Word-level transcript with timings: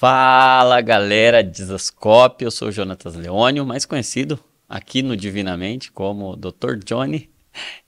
Fala 0.00 0.80
galera 0.80 1.42
de 1.42 1.64
Zascope, 1.64 2.44
eu 2.44 2.52
sou 2.52 2.70
Jonatas 2.70 3.16
Leônio, 3.16 3.66
mais 3.66 3.84
conhecido 3.84 4.38
aqui 4.68 5.02
no 5.02 5.16
Divinamente 5.16 5.90
como 5.90 6.36
Dr. 6.36 6.76
Johnny, 6.84 7.28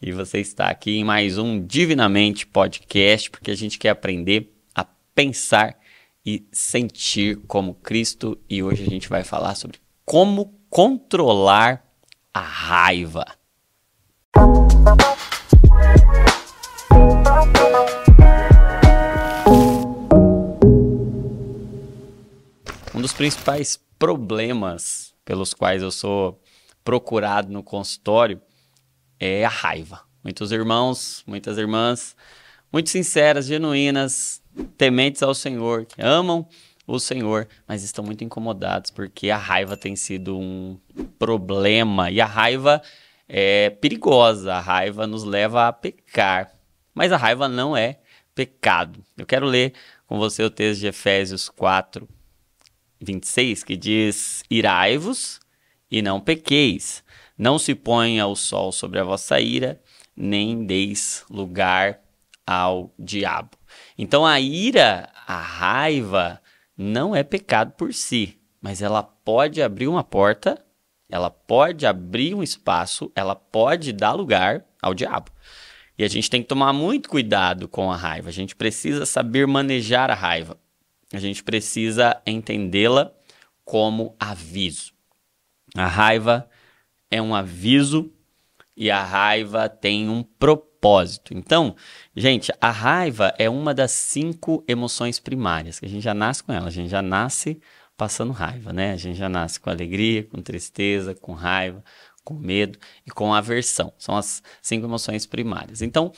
e 0.02 0.10
você 0.10 0.40
está 0.40 0.66
aqui 0.66 0.98
em 0.98 1.04
mais 1.04 1.38
um 1.38 1.64
Divinamente 1.64 2.48
Podcast, 2.48 3.30
porque 3.30 3.52
a 3.52 3.56
gente 3.56 3.78
quer 3.78 3.90
aprender 3.90 4.52
a 4.74 4.84
pensar 5.14 5.78
e 6.26 6.44
sentir 6.50 7.36
como 7.46 7.74
Cristo, 7.74 8.36
e 8.48 8.60
hoje 8.60 8.82
a 8.82 8.90
gente 8.90 9.08
vai 9.08 9.22
falar 9.22 9.54
sobre 9.54 9.78
como 10.04 10.52
controlar 10.68 11.80
a 12.34 12.40
raiva. 12.40 13.24
Um 23.00 23.02
dos 23.02 23.14
principais 23.14 23.80
problemas 23.98 25.14
pelos 25.24 25.54
quais 25.54 25.80
eu 25.80 25.90
sou 25.90 26.38
procurado 26.84 27.50
no 27.50 27.62
consultório 27.62 28.38
é 29.18 29.42
a 29.42 29.48
raiva. 29.48 30.02
Muitos 30.22 30.52
irmãos, 30.52 31.24
muitas 31.26 31.56
irmãs, 31.56 32.14
muito 32.70 32.90
sinceras, 32.90 33.46
genuínas, 33.46 34.42
tementes 34.76 35.22
ao 35.22 35.34
Senhor, 35.34 35.86
que 35.86 35.94
amam 36.02 36.46
o 36.86 36.98
Senhor, 36.98 37.48
mas 37.66 37.82
estão 37.82 38.04
muito 38.04 38.22
incomodados 38.22 38.90
porque 38.90 39.30
a 39.30 39.38
raiva 39.38 39.78
tem 39.78 39.96
sido 39.96 40.38
um 40.38 40.78
problema 41.18 42.10
e 42.10 42.20
a 42.20 42.26
raiva 42.26 42.82
é 43.26 43.70
perigosa, 43.70 44.52
a 44.52 44.60
raiva 44.60 45.06
nos 45.06 45.24
leva 45.24 45.68
a 45.68 45.72
pecar. 45.72 46.52
Mas 46.94 47.12
a 47.12 47.16
raiva 47.16 47.48
não 47.48 47.74
é 47.74 47.98
pecado. 48.34 49.02
Eu 49.16 49.24
quero 49.24 49.46
ler 49.46 49.72
com 50.06 50.18
você 50.18 50.42
o 50.42 50.50
texto 50.50 50.80
de 50.80 50.88
Efésios 50.88 51.48
4, 51.48 52.06
26, 53.00 53.64
que 53.64 53.76
diz: 53.76 54.42
Irai-vos 54.50 55.40
e 55.90 56.02
não 56.02 56.20
pequeis, 56.20 57.02
não 57.36 57.58
se 57.58 57.74
ponha 57.74 58.26
o 58.26 58.36
sol 58.36 58.70
sobre 58.72 59.00
a 59.00 59.04
vossa 59.04 59.40
ira, 59.40 59.80
nem 60.16 60.64
deis 60.64 61.24
lugar 61.30 62.00
ao 62.46 62.92
diabo. 62.98 63.50
Então 63.96 64.26
a 64.26 64.40
ira, 64.40 65.08
a 65.26 65.40
raiva, 65.40 66.40
não 66.76 67.14
é 67.14 67.22
pecado 67.22 67.72
por 67.72 67.92
si, 67.92 68.38
mas 68.60 68.82
ela 68.82 69.02
pode 69.02 69.62
abrir 69.62 69.88
uma 69.88 70.04
porta, 70.04 70.62
ela 71.08 71.30
pode 71.30 71.86
abrir 71.86 72.34
um 72.34 72.42
espaço, 72.42 73.10
ela 73.14 73.34
pode 73.34 73.92
dar 73.92 74.12
lugar 74.12 74.64
ao 74.82 74.94
diabo. 74.94 75.30
E 75.98 76.04
a 76.04 76.08
gente 76.08 76.30
tem 76.30 76.40
que 76.40 76.48
tomar 76.48 76.72
muito 76.72 77.10
cuidado 77.10 77.68
com 77.68 77.92
a 77.92 77.96
raiva. 77.96 78.30
A 78.30 78.32
gente 78.32 78.56
precisa 78.56 79.04
saber 79.04 79.46
manejar 79.46 80.10
a 80.10 80.14
raiva. 80.14 80.58
A 81.12 81.18
gente 81.18 81.42
precisa 81.42 82.20
entendê-la 82.26 83.12
como 83.64 84.14
aviso. 84.18 84.92
A 85.74 85.86
raiva 85.86 86.48
é 87.10 87.20
um 87.20 87.34
aviso 87.34 88.12
e 88.76 88.90
a 88.90 89.02
raiva 89.02 89.68
tem 89.68 90.08
um 90.08 90.22
propósito. 90.22 91.34
Então, 91.34 91.76
gente, 92.16 92.52
a 92.60 92.70
raiva 92.70 93.34
é 93.38 93.50
uma 93.50 93.74
das 93.74 93.90
cinco 93.90 94.64
emoções 94.66 95.18
primárias, 95.18 95.78
que 95.78 95.86
a 95.86 95.88
gente 95.88 96.02
já 96.02 96.14
nasce 96.14 96.42
com 96.42 96.52
ela, 96.52 96.68
a 96.68 96.70
gente 96.70 96.88
já 96.88 97.02
nasce 97.02 97.60
passando 97.96 98.32
raiva, 98.32 98.72
né? 98.72 98.92
A 98.92 98.96
gente 98.96 99.18
já 99.18 99.28
nasce 99.28 99.60
com 99.60 99.68
alegria, 99.68 100.24
com 100.24 100.40
tristeza, 100.40 101.14
com 101.14 101.32
raiva, 101.32 101.84
com 102.24 102.34
medo 102.34 102.78
e 103.06 103.10
com 103.10 103.34
aversão. 103.34 103.92
São 103.98 104.16
as 104.16 104.42
cinco 104.62 104.86
emoções 104.86 105.26
primárias. 105.26 105.82
Então, 105.82 106.12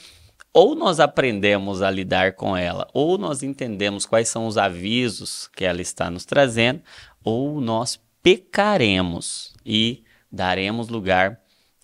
ou 0.53 0.75
nós 0.75 0.99
aprendemos 0.99 1.81
a 1.81 1.89
lidar 1.89 2.33
com 2.33 2.55
ela, 2.55 2.87
ou 2.93 3.17
nós 3.17 3.41
entendemos 3.41 4.05
quais 4.05 4.29
são 4.29 4.45
os 4.45 4.57
avisos 4.57 5.49
que 5.55 5.65
ela 5.65 5.81
está 5.81 6.11
nos 6.11 6.25
trazendo, 6.25 6.81
ou 7.23 7.59
nós 7.59 7.99
pecaremos 8.21 9.53
e 9.65 10.03
daremos 10.31 10.89
lugar 10.89 11.39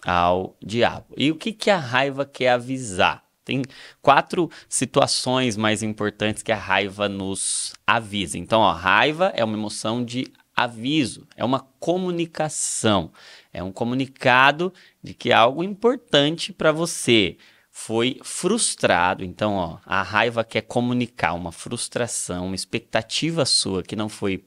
ao 0.06 0.56
diabo. 0.64 1.08
E 1.18 1.32
o 1.32 1.36
que, 1.36 1.52
que 1.52 1.72
a 1.72 1.78
raiva 1.78 2.26
quer 2.26 2.50
avisar? 2.50 3.24
Tem 3.44 3.64
quatro 4.02 4.50
situações 4.68 5.58
mais 5.58 5.82
importantes 5.82 6.44
que 6.44 6.52
a 6.52 6.58
raiva 6.58 7.10
nos 7.10 7.74
avisa. 7.88 8.38
Então, 8.38 8.64
a 8.64 8.74
raiva 8.74 9.34
é 9.36 9.44
uma 9.44 9.58
emoção 9.58 10.06
de 10.06 10.32
aviso, 10.56 11.28
é 11.36 11.44
uma 11.44 11.62
comunicação, 11.80 13.12
é 13.52 13.64
um 13.64 13.72
comunicado 13.72 14.72
de 15.02 15.16
que 15.16 15.32
é 15.32 15.34
algo 15.34 15.64
importante 15.64 16.54
para 16.54 16.72
você 16.72 17.38
foi 17.80 18.20
frustrado. 18.24 19.24
Então, 19.24 19.54
ó, 19.54 19.78
a 19.86 20.04
raiva 20.04 20.44
quer 20.44 20.64
comunicar 20.64 21.34
uma 21.34 21.50
frustração, 21.50 22.48
uma 22.48 22.56
expectativa 22.56 23.46
sua 23.46 23.82
que 23.82 23.96
não 23.96 24.10
foi 24.10 24.44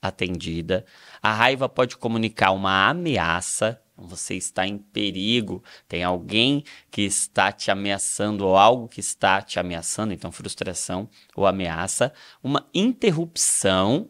atendida. 0.00 0.86
A 1.22 1.30
raiva 1.30 1.68
pode 1.68 1.98
comunicar 1.98 2.52
uma 2.52 2.88
ameaça. 2.88 3.78
Você 3.98 4.34
está 4.34 4.66
em 4.66 4.78
perigo, 4.78 5.62
tem 5.86 6.02
alguém 6.02 6.64
que 6.90 7.02
está 7.02 7.52
te 7.52 7.70
ameaçando 7.70 8.46
ou 8.46 8.56
algo 8.56 8.88
que 8.88 9.00
está 9.00 9.42
te 9.42 9.60
ameaçando, 9.60 10.14
então 10.14 10.32
frustração 10.32 11.06
ou 11.36 11.46
ameaça, 11.46 12.10
uma 12.42 12.66
interrupção, 12.72 14.08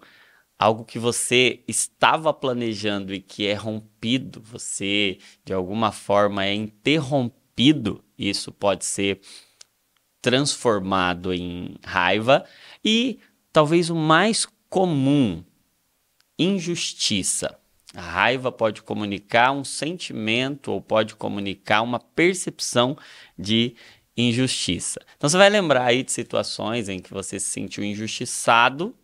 algo 0.57 0.85
que 0.85 0.99
você 0.99 1.65
estava 1.67 2.33
planejando 2.33 3.13
e 3.13 3.21
que 3.21 3.49
é 3.49 3.55
rompido, 3.55 4.41
você 4.41 5.19
de 5.45 5.53
alguma 5.53 5.91
forma 5.91 6.45
é 6.45 6.55
interrompido 6.55 8.05
isso 8.29 8.53
pode 8.53 8.85
ser 8.85 9.21
transformado 10.21 11.33
em 11.33 11.77
raiva 11.83 12.45
e 12.85 13.19
talvez 13.53 13.89
o 13.89 13.95
mais 13.95 14.47
comum, 14.69 15.43
injustiça. 16.39 17.59
A 17.95 18.03
raiva 18.03 18.53
pode 18.53 18.83
comunicar 18.83 19.51
um 19.51 19.65
sentimento 19.65 20.71
ou 20.71 20.81
pode 20.81 21.17
comunicar 21.17 21.83
uma 21.83 21.99
percepção 21.99 22.97
de 23.37 23.75
injustiça. 24.17 25.01
Então 25.17 25.29
você 25.29 25.37
vai 25.37 25.49
lembrar 25.49 25.87
aí 25.87 26.03
de 26.03 26.13
situações 26.13 26.89
em 26.89 27.01
que 27.01 27.13
você 27.13 27.41
se 27.41 27.51
sentiu 27.51 27.83
injustiçado 27.83 28.95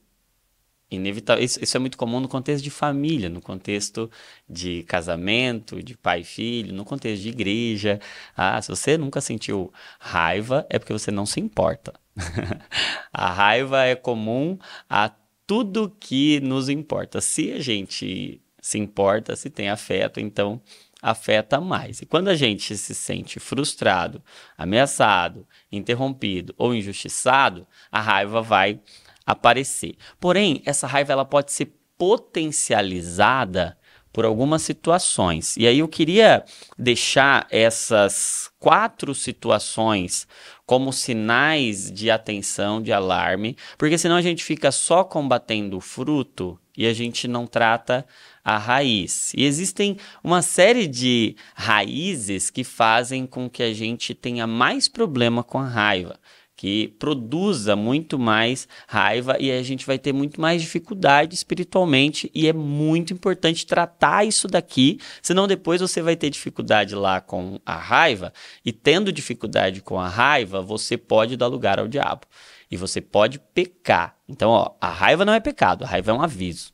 inevitável. 0.91 1.42
Isso, 1.44 1.62
isso, 1.62 1.76
é 1.76 1.80
muito 1.80 1.98
comum 1.98 2.20
no 2.20 2.28
contexto 2.28 2.62
de 2.62 2.70
família, 2.70 3.28
no 3.28 3.41
contexto 3.41 4.10
de 4.48 4.82
casamento, 4.84 5.82
de 5.82 5.97
pai 5.97 6.20
e 6.20 6.24
filho, 6.24 6.74
no 6.74 6.84
contexto 6.84 7.22
de 7.22 7.28
igreja. 7.28 8.00
Ah, 8.36 8.60
se 8.60 8.69
você 8.69 8.97
nunca 8.97 9.20
sentiu 9.20 9.72
raiva, 9.98 10.66
é 10.70 10.78
porque 10.78 10.92
você 10.92 11.10
não 11.10 11.26
se 11.26 11.41
importa. 11.41 11.92
a 13.12 13.32
raiva 13.32 13.84
é 13.84 13.94
comum 13.94 14.58
a 14.88 15.10
tudo 15.47 15.94
que 16.00 16.41
nos 16.41 16.69
importa. 16.69 17.20
Se 17.20 17.53
a 17.53 17.60
gente 17.60 18.41
se 18.60 18.78
importa, 18.78 19.36
se 19.36 19.48
tem 19.48 19.68
afeto, 19.68 20.18
então 20.18 20.60
afeta 21.00 21.60
mais. 21.60 22.00
E 22.03 22.06
quando 22.06 22.28
a 22.28 22.34
gente 22.34 22.76
se 22.76 22.94
sente 22.94 23.38
frustrado, 23.38 24.22
ameaçado, 24.58 25.47
interrompido 25.70 26.54
ou 26.58 26.74
injustiçado, 26.74 27.66
a 27.92 28.00
raiva 28.00 28.42
vai 28.42 28.80
aparecer. 29.26 29.97
Porém, 30.20 30.62
essa 30.64 30.87
raiva 30.87 31.12
ela 31.12 31.25
pode 31.25 31.53
ser 31.53 31.75
potencializada 31.98 33.76
por 34.16 34.25
algumas 34.25 34.62
situações. 34.62 35.59
E 35.59 35.66
aí 35.66 35.81
eu 35.81 35.88
queria 35.88 36.42
deixar 36.78 37.47
essas 37.50 38.50
quatro 38.59 39.15
situações 39.15 40.26
como 40.65 40.91
sinais 40.91 41.92
de 41.92 42.10
atenção, 42.10 42.81
de 42.81 42.94
alarme, 42.94 43.59
porque 43.76 43.98
senão 43.98 44.16
a 44.16 44.22
gente 44.22 44.42
fica 44.42 44.72
só 44.72 45.04
combatendo 45.04 45.76
o 45.76 45.82
fruto 45.82 46.59
e 46.75 46.86
a 46.86 46.94
gente 46.94 47.28
não 47.28 47.47
trata 47.47 48.06
a 48.42 48.56
raiz. 48.56 49.34
E 49.34 49.44
existem 49.44 49.98
uma 50.25 50.41
série 50.41 50.86
de 50.86 51.36
raízes 51.54 52.48
que 52.48 52.65
fazem 52.65 53.26
com 53.26 53.50
que 53.50 53.62
a 53.62 53.75
gente 53.75 54.15
tenha 54.15 54.47
mais 54.47 54.88
problema 54.88 55.44
com 55.44 55.59
a 55.59 55.69
raiva 55.69 56.19
que 56.56 56.88
produza 56.98 57.76
muito 57.76 58.18
mais 58.18 58.66
raiva 58.88 59.36
e 59.38 59.52
a 59.52 59.62
gente 59.62 59.84
vai 59.86 59.98
ter 59.98 60.12
muito 60.12 60.40
mais 60.40 60.62
dificuldade 60.62 61.34
espiritualmente 61.34 62.30
e 62.34 62.48
é 62.48 62.53
muito 62.53 63.12
importante 63.12 63.66
tratar 63.66 64.26
isso 64.26 64.48
daqui, 64.48 64.98
senão 65.20 65.47
depois 65.47 65.80
você 65.80 66.00
vai 66.00 66.16
ter 66.16 66.30
dificuldade 66.30 66.94
lá 66.94 67.20
com 67.20 67.60
a 67.66 67.76
raiva 67.76 68.32
e 68.64 68.72
tendo 68.72 69.12
dificuldade 69.12 69.82
com 69.82 70.00
a 70.00 70.08
raiva, 70.08 70.62
você 70.62 70.97
pode 70.97 71.36
dar 71.36 71.47
lugar 71.47 71.78
ao 71.78 71.86
diabo 71.86 72.22
e 72.70 72.76
você 72.76 73.00
pode 73.00 73.38
pecar. 73.38 74.16
Então, 74.26 74.50
ó, 74.50 74.74
a 74.80 74.88
raiva 74.88 75.24
não 75.24 75.34
é 75.34 75.41
pecado, 75.41 75.84
a 75.84 75.86
raiva 75.86 76.10
é 76.10 76.14
um 76.14 76.22
aviso. 76.22 76.72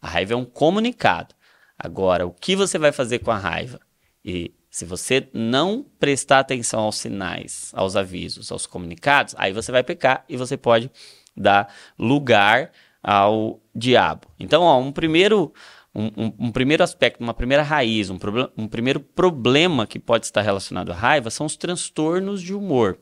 A 0.00 0.08
raiva 0.08 0.34
é 0.34 0.36
um 0.36 0.44
comunicado. 0.44 1.34
Agora, 1.78 2.26
o 2.26 2.30
que 2.30 2.54
você 2.54 2.78
vai 2.78 2.92
fazer 2.92 3.18
com 3.18 3.30
a 3.30 3.38
raiva? 3.38 3.80
E 4.24 4.54
se 4.74 4.84
você 4.84 5.28
não 5.32 5.86
prestar 6.00 6.40
atenção 6.40 6.80
aos 6.80 6.96
sinais, 6.96 7.70
aos 7.74 7.94
avisos, 7.94 8.50
aos 8.50 8.66
comunicados, 8.66 9.32
aí 9.38 9.52
você 9.52 9.70
vai 9.70 9.84
pecar 9.84 10.24
e 10.28 10.36
você 10.36 10.56
pode 10.56 10.90
dar 11.36 11.72
lugar 11.96 12.72
ao 13.00 13.62
diabo. 13.72 14.26
Então, 14.36 14.64
ó, 14.64 14.80
um 14.80 14.90
primeiro 14.90 15.54
um, 15.94 16.06
um, 16.16 16.32
um, 16.40 16.50
primeiro 16.50 16.82
aspecto, 16.82 17.22
uma 17.22 17.32
primeira 17.32 17.62
raiz, 17.62 18.10
um, 18.10 18.18
um 18.56 18.66
primeiro 18.66 18.98
problema 18.98 19.86
que 19.86 20.00
pode 20.00 20.26
estar 20.26 20.42
relacionado 20.42 20.90
à 20.90 20.94
raiva 20.96 21.30
são 21.30 21.46
os 21.46 21.56
transtornos 21.56 22.42
de 22.42 22.52
humor. 22.52 22.98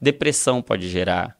Depressão 0.00 0.60
pode 0.60 0.88
gerar 0.88 1.38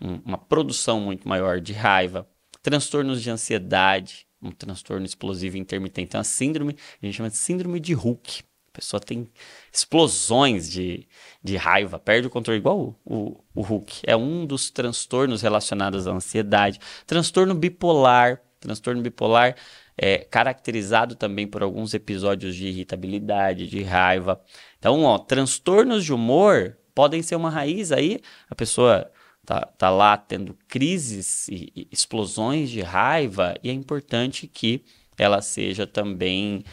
uma 0.00 0.36
produção 0.36 1.00
muito 1.00 1.28
maior 1.28 1.60
de 1.60 1.72
raiva, 1.72 2.28
transtornos 2.60 3.22
de 3.22 3.30
ansiedade, 3.30 4.26
um 4.42 4.50
transtorno 4.50 5.06
explosivo 5.06 5.56
intermitente. 5.56 6.08
Então, 6.08 6.20
a 6.20 6.24
síndrome, 6.24 6.76
a 7.00 7.06
gente 7.06 7.14
chama 7.14 7.30
de 7.30 7.36
síndrome 7.36 7.78
de 7.78 7.94
Hulk. 7.94 8.42
A 8.72 8.78
pessoa 8.78 8.98
tem 8.98 9.28
explosões 9.70 10.70
de, 10.70 11.06
de 11.44 11.56
raiva, 11.58 11.98
perde 11.98 12.26
o 12.26 12.30
controle, 12.30 12.58
igual 12.58 12.96
o, 13.04 13.14
o, 13.14 13.44
o 13.54 13.60
Hulk. 13.60 14.00
É 14.06 14.16
um 14.16 14.46
dos 14.46 14.70
transtornos 14.70 15.42
relacionados 15.42 16.06
à 16.06 16.12
ansiedade. 16.12 16.80
Transtorno 17.06 17.54
bipolar. 17.54 18.40
Transtorno 18.58 19.02
bipolar 19.02 19.56
é 19.94 20.18
caracterizado 20.18 21.14
também 21.14 21.46
por 21.46 21.62
alguns 21.62 21.92
episódios 21.92 22.56
de 22.56 22.68
irritabilidade, 22.68 23.66
de 23.66 23.82
raiva. 23.82 24.40
Então, 24.78 25.02
ó, 25.02 25.18
transtornos 25.18 26.02
de 26.02 26.14
humor 26.14 26.78
podem 26.94 27.20
ser 27.20 27.36
uma 27.36 27.50
raiz 27.50 27.92
aí. 27.92 28.20
A 28.48 28.54
pessoa 28.54 29.10
tá, 29.44 29.60
tá 29.76 29.90
lá 29.90 30.16
tendo 30.16 30.56
crises 30.66 31.46
e, 31.48 31.70
e 31.76 31.88
explosões 31.92 32.70
de 32.70 32.80
raiva 32.80 33.54
e 33.62 33.68
é 33.68 33.72
importante 33.72 34.46
que 34.46 34.82
ela 35.18 35.42
seja 35.42 35.86
também 35.86 36.64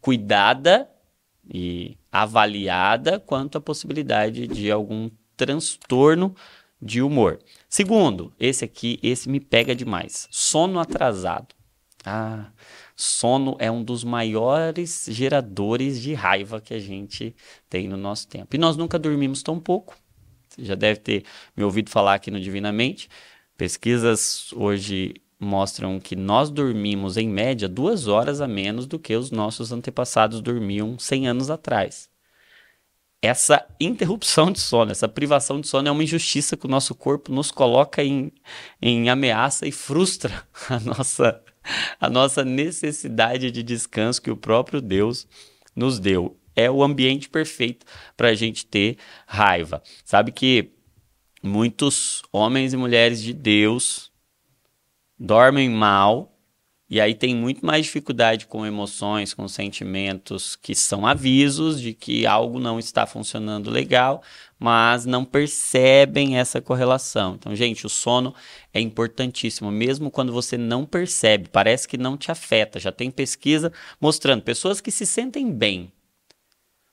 cuidada 0.00 0.88
e 1.52 1.98
avaliada 2.10 3.20
quanto 3.20 3.58
à 3.58 3.60
possibilidade 3.60 4.46
de 4.46 4.70
algum 4.70 5.10
transtorno 5.36 6.34
de 6.80 7.02
humor. 7.02 7.38
Segundo, 7.68 8.32
esse 8.40 8.64
aqui, 8.64 8.98
esse 9.02 9.28
me 9.28 9.38
pega 9.38 9.74
demais. 9.74 10.26
Sono 10.30 10.80
atrasado. 10.80 11.54
Ah, 12.04 12.50
sono 12.96 13.56
é 13.60 13.70
um 13.70 13.84
dos 13.84 14.02
maiores 14.02 15.06
geradores 15.08 16.00
de 16.00 16.14
raiva 16.14 16.60
que 16.60 16.74
a 16.74 16.78
gente 16.78 17.36
tem 17.68 17.86
no 17.86 17.96
nosso 17.96 18.26
tempo. 18.26 18.56
E 18.56 18.58
nós 18.58 18.76
nunca 18.76 18.98
dormimos 18.98 19.42
tão 19.42 19.60
pouco. 19.60 19.96
Você 20.48 20.64
já 20.64 20.74
deve 20.74 21.00
ter 21.00 21.24
me 21.56 21.62
ouvido 21.62 21.90
falar 21.90 22.14
aqui 22.14 22.30
no 22.30 22.40
Divinamente. 22.40 23.08
Pesquisas 23.56 24.52
hoje 24.54 25.14
mostram 25.42 25.98
que 25.98 26.14
nós 26.14 26.50
dormimos, 26.50 27.16
em 27.16 27.28
média, 27.28 27.68
duas 27.68 28.06
horas 28.06 28.40
a 28.40 28.46
menos 28.46 28.86
do 28.86 28.98
que 28.98 29.14
os 29.14 29.30
nossos 29.30 29.72
antepassados 29.72 30.40
dormiam 30.40 30.98
100 30.98 31.28
anos 31.28 31.50
atrás. 31.50 32.08
Essa 33.20 33.66
interrupção 33.80 34.50
de 34.50 34.60
sono, 34.60 34.90
essa 34.90 35.08
privação 35.08 35.60
de 35.60 35.68
sono 35.68 35.88
é 35.88 35.90
uma 35.90 36.02
injustiça 36.02 36.56
que 36.56 36.66
o 36.66 36.70
nosso 36.70 36.94
corpo 36.94 37.32
nos 37.32 37.50
coloca 37.50 38.02
em, 38.02 38.32
em 38.80 39.10
ameaça 39.10 39.66
e 39.66 39.72
frustra 39.72 40.44
a 40.68 40.80
nossa, 40.80 41.42
a 42.00 42.10
nossa 42.10 42.44
necessidade 42.44 43.50
de 43.50 43.62
descanso 43.62 44.22
que 44.22 44.30
o 44.30 44.36
próprio 44.36 44.80
Deus 44.80 45.26
nos 45.74 45.98
deu. 45.98 46.36
É 46.54 46.70
o 46.70 46.82
ambiente 46.82 47.28
perfeito 47.28 47.86
para 48.16 48.28
a 48.28 48.34
gente 48.34 48.66
ter 48.66 48.98
raiva. 49.26 49.82
Sabe 50.04 50.32
que 50.32 50.70
muitos 51.42 52.22
homens 52.32 52.72
e 52.72 52.76
mulheres 52.76 53.22
de 53.22 53.32
Deus 53.32 54.11
dormem 55.18 55.68
mal 55.70 56.32
e 56.92 57.00
aí 57.00 57.14
tem 57.14 57.34
muito 57.34 57.64
mais 57.64 57.86
dificuldade 57.86 58.46
com 58.46 58.66
emoções, 58.66 59.32
com 59.32 59.48
sentimentos 59.48 60.54
que 60.54 60.74
são 60.74 61.06
avisos 61.06 61.80
de 61.80 61.94
que 61.94 62.26
algo 62.26 62.60
não 62.60 62.78
está 62.78 63.06
funcionando 63.06 63.70
legal, 63.70 64.22
mas 64.58 65.06
não 65.06 65.24
percebem 65.24 66.36
essa 66.36 66.60
correlação. 66.60 67.36
Então, 67.36 67.56
gente, 67.56 67.86
o 67.86 67.88
sono 67.88 68.34
é 68.74 68.78
importantíssimo, 68.78 69.70
mesmo 69.70 70.10
quando 70.10 70.34
você 70.34 70.58
não 70.58 70.84
percebe, 70.84 71.48
parece 71.48 71.88
que 71.88 71.96
não 71.96 72.14
te 72.14 72.30
afeta. 72.30 72.78
Já 72.78 72.92
tem 72.92 73.10
pesquisa 73.10 73.72
mostrando 73.98 74.42
pessoas 74.42 74.78
que 74.78 74.90
se 74.90 75.06
sentem 75.06 75.50
bem, 75.50 75.90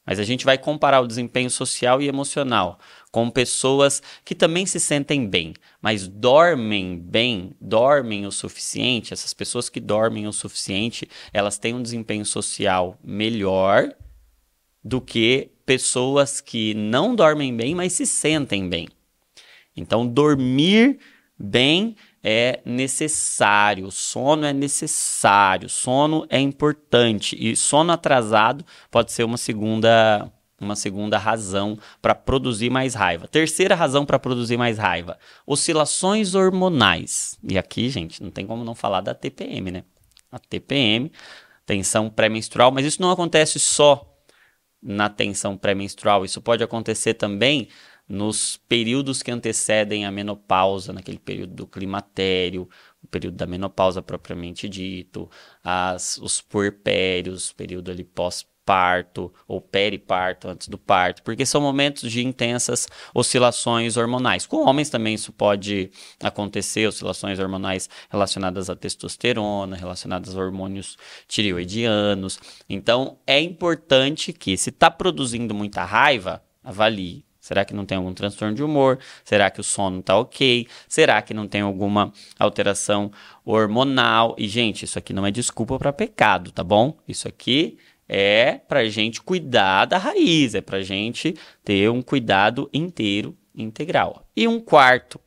mas 0.10 0.20
a 0.20 0.24
gente 0.24 0.44
vai 0.44 0.58
comparar 0.58 1.02
o 1.02 1.08
desempenho 1.08 1.52
social 1.52 2.02
e 2.02 2.08
emocional 2.08 2.80
com 3.12 3.30
pessoas 3.30 4.02
que 4.26 4.34
também 4.34 4.66
se 4.66 4.80
sentem 4.80 5.28
bem, 5.28 5.54
mas 5.80 6.08
dormem 6.08 6.98
bem, 6.98 7.56
dormem 7.62 8.26
o 8.26 8.32
suficiente. 8.32 9.14
Essas 9.14 9.36
pessoas 9.36 9.70
que 9.70 9.80
dormem 9.80 10.26
o 10.26 10.34
suficiente, 10.34 11.08
elas 11.32 11.60
têm 11.60 11.76
um 11.76 11.84
desempenho 11.84 12.26
social 12.26 12.98
melhor 13.04 13.94
do 14.84 15.00
que 15.00 15.52
pessoas 15.64 16.42
que 16.42 16.74
não 16.74 17.16
dormem 17.16 17.56
bem, 17.56 17.76
mas 17.76 17.94
se 17.94 18.08
sentem 18.08 18.68
bem. 18.68 18.88
Então, 19.78 20.08
dormir 20.08 20.98
bem 21.38 21.96
é 22.24 22.62
necessário, 22.66 23.90
sono 23.92 24.46
é 24.46 24.54
necessário, 24.54 25.70
sono 25.70 26.26
é 26.30 26.40
importante 26.40 27.38
e 27.40 27.56
sono 27.56 27.92
atrasado 27.92 28.66
pode 28.92 29.12
ser 29.12 29.24
uma 29.24 29.38
segunda 29.38 30.32
uma 30.62 30.76
segunda 30.76 31.18
razão 31.18 31.80
para 32.02 32.14
produzir 32.14 32.70
mais 32.70 32.94
raiva. 32.94 33.30
Terceira 33.30 33.76
razão 33.76 34.06
para 34.06 34.20
produzir 34.20 34.58
mais 34.58 34.78
raiva: 34.78 35.18
oscilações 35.48 36.36
hormonais. 36.36 37.40
E 37.42 37.58
aqui, 37.58 37.90
gente, 37.90 38.22
não 38.22 38.30
tem 38.30 38.46
como 38.46 38.64
não 38.64 38.76
falar 38.76 39.00
da 39.00 39.14
TPM, 39.14 39.72
né? 39.72 39.84
A 40.30 40.38
TPM, 40.38 41.12
tensão 41.66 42.10
pré-menstrual, 42.10 42.72
mas 42.72 42.86
isso 42.86 43.02
não 43.02 43.10
acontece 43.10 43.58
só 43.58 44.06
na 44.82 45.10
tensão 45.10 45.58
pré-menstrual, 45.58 46.24
isso 46.24 46.42
pode 46.42 46.64
acontecer 46.64 47.14
também 47.14 47.68
nos 48.10 48.58
períodos 48.68 49.22
que 49.22 49.30
antecedem 49.30 50.04
a 50.04 50.12
menopausa, 50.12 50.92
naquele 50.92 51.20
período 51.20 51.54
do 51.54 51.68
climatério, 51.68 52.68
o 53.04 53.08
período 53.08 53.36
da 53.36 53.46
menopausa 53.46 54.02
propriamente 54.02 54.68
dito, 54.68 55.30
as, 55.64 56.18
os 56.18 56.42
puerpérios, 56.42 57.54
período 57.54 57.92
ali 57.92 58.04
pós-parto 58.04 59.32
ou 59.48 59.62
periparto, 59.62 60.48
antes 60.48 60.68
do 60.68 60.78
parto, 60.78 61.22
porque 61.22 61.46
são 61.46 61.62
momentos 61.62 62.12
de 62.12 62.26
intensas 62.26 62.88
oscilações 63.14 63.96
hormonais. 63.96 64.48
Com 64.48 64.66
homens 64.68 64.90
também 64.90 65.14
isso 65.14 65.32
pode 65.32 65.92
acontecer, 66.20 66.88
oscilações 66.88 67.38
hormonais 67.38 67.88
relacionadas 68.10 68.72
à 68.72 68.76
testosterona, 68.76 69.76
relacionadas 69.76 70.36
a 70.36 70.40
hormônios 70.40 70.98
tireoidianos. 71.28 72.40
Então 72.68 73.20
é 73.28 73.40
importante 73.40 74.34
que, 74.34 74.58
se 74.58 74.72
está 74.72 74.90
produzindo 74.90 75.54
muita 75.54 75.84
raiva, 75.84 76.44
avalie 76.64 77.29
Será 77.40 77.64
que 77.64 77.74
não 77.74 77.86
tem 77.86 77.98
algum 77.98 78.14
transtorno 78.14 78.54
de 78.54 78.64
humor? 78.64 79.00
Será 79.24 79.50
que 79.50 79.62
o 79.62 79.64
sono 79.64 80.02
tá 80.02 80.18
ok? 80.18 80.68
Será 80.88 81.22
que 81.22 81.34
não 81.34 81.48
tem 81.48 81.62
alguma 81.62 82.12
alteração 82.38 83.12
hormonal? 83.46 84.36
E, 84.38 84.48
gente, 84.48 84.84
isso 84.86 85.00
aqui 85.00 85.14
não 85.14 85.26
é 85.26 85.32
desculpa 85.32 85.78
para 85.80 85.94
pecado, 85.94 86.52
tá 86.52 86.64
bom? 86.64 86.98
Isso 87.08 87.28
aqui 87.28 87.78
é 88.08 88.54
pra 88.68 88.90
gente 88.90 89.22
cuidar 89.22 89.86
da 89.86 89.98
raiz, 89.98 90.56
é 90.56 90.62
pra 90.62 90.82
gente 90.82 91.36
ter 91.64 91.90
um 91.90 92.02
cuidado 92.02 92.70
inteiro, 92.74 93.38
integral. 93.56 94.28
E 94.36 94.48
um 94.48 94.60
quarto, 94.60 95.20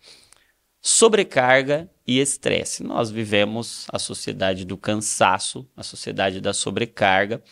sobrecarga 0.80 1.88
e 2.04 2.18
estresse. 2.18 2.82
Nós 2.82 3.10
vivemos 3.10 3.86
a 3.92 3.98
sociedade 3.98 4.64
do 4.64 4.76
cansaço, 4.76 5.66
a 5.76 5.82
sociedade 5.82 6.40
da 6.40 6.52
sobrecarga 6.52 7.42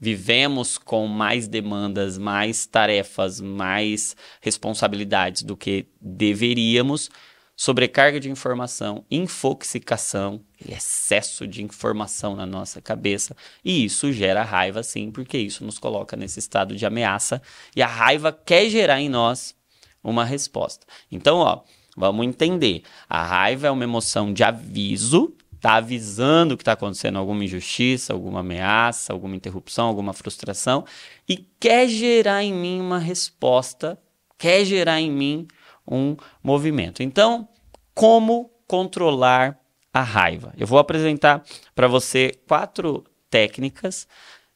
vivemos 0.00 0.78
com 0.78 1.06
mais 1.06 1.46
demandas, 1.46 2.16
mais 2.16 2.64
tarefas, 2.64 3.40
mais 3.40 4.16
responsabilidades 4.40 5.42
do 5.42 5.56
que 5.56 5.86
deveríamos, 6.00 7.10
sobrecarga 7.54 8.18
de 8.18 8.30
informação, 8.30 9.04
infoxicação, 9.10 10.40
excesso 10.66 11.46
de 11.46 11.62
informação 11.62 12.34
na 12.34 12.46
nossa 12.46 12.80
cabeça, 12.80 13.36
e 13.62 13.84
isso 13.84 14.10
gera 14.10 14.42
raiva 14.42 14.82
sim, 14.82 15.10
porque 15.10 15.36
isso 15.36 15.62
nos 15.62 15.78
coloca 15.78 16.16
nesse 16.16 16.38
estado 16.38 16.74
de 16.74 16.86
ameaça 16.86 17.42
e 17.76 17.82
a 17.82 17.86
raiva 17.86 18.32
quer 18.32 18.70
gerar 18.70 18.98
em 18.98 19.10
nós 19.10 19.54
uma 20.02 20.24
resposta. 20.24 20.86
Então, 21.12 21.36
ó, 21.36 21.60
vamos 21.94 22.26
entender. 22.26 22.82
A 23.06 23.22
raiva 23.22 23.66
é 23.66 23.70
uma 23.70 23.84
emoção 23.84 24.32
de 24.32 24.42
aviso 24.42 25.36
está 25.60 25.74
avisando 25.74 26.56
que 26.56 26.62
está 26.62 26.72
acontecendo 26.72 27.18
alguma 27.18 27.44
injustiça, 27.44 28.14
alguma 28.14 28.40
ameaça, 28.40 29.12
alguma 29.12 29.36
interrupção, 29.36 29.86
alguma 29.86 30.14
frustração 30.14 30.86
e 31.28 31.36
quer 31.60 31.86
gerar 31.86 32.42
em 32.42 32.52
mim 32.52 32.80
uma 32.80 32.98
resposta, 32.98 33.98
quer 34.38 34.64
gerar 34.64 35.00
em 35.02 35.10
mim 35.10 35.46
um 35.86 36.16
movimento. 36.42 37.02
Então, 37.02 37.46
como 37.94 38.50
controlar 38.66 39.60
a 39.92 40.00
raiva? 40.00 40.54
Eu 40.56 40.66
vou 40.66 40.78
apresentar 40.78 41.44
para 41.74 41.86
você 41.86 42.32
quatro 42.48 43.04
técnicas 43.28 44.08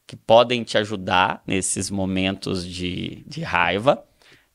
que 0.06 0.16
podem 0.16 0.64
te 0.64 0.78
ajudar 0.78 1.42
nesses 1.46 1.90
momentos 1.90 2.66
de, 2.66 3.24
de 3.26 3.42
raiva. 3.42 4.02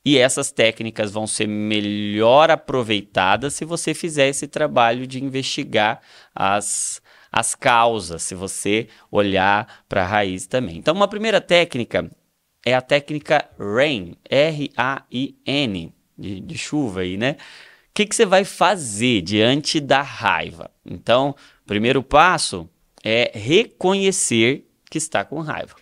E 0.04 0.16
essas 0.16 0.50
técnicas 0.50 1.10
vão 1.10 1.26
ser 1.26 1.46
melhor 1.46 2.50
aproveitadas 2.50 3.54
se 3.54 3.64
você 3.64 3.92
fizer 3.92 4.28
esse 4.28 4.48
trabalho 4.48 5.06
de 5.06 5.22
investigar 5.22 6.00
as, 6.34 7.02
as 7.30 7.54
causas, 7.54 8.22
se 8.22 8.34
você 8.34 8.88
olhar 9.10 9.84
para 9.88 10.02
a 10.02 10.06
raiz 10.06 10.46
também. 10.46 10.78
Então, 10.78 10.94
uma 10.94 11.08
primeira 11.08 11.40
técnica 11.40 12.10
é 12.64 12.74
a 12.74 12.80
técnica 12.80 13.48
RAIN, 13.58 14.16
R-A-I-N, 14.28 15.94
de, 16.18 16.40
de 16.40 16.58
chuva 16.58 17.00
aí, 17.00 17.16
né? 17.16 17.36
O 17.90 17.92
que, 17.94 18.06
que 18.06 18.14
você 18.14 18.24
vai 18.24 18.44
fazer 18.44 19.20
diante 19.22 19.80
da 19.80 20.00
raiva? 20.00 20.70
Então, 20.84 21.34
primeiro 21.66 22.02
passo 22.02 22.68
é 23.02 23.32
reconhecer 23.34 24.66
que 24.90 24.98
está 24.98 25.24
com 25.24 25.40
raiva. 25.40 25.74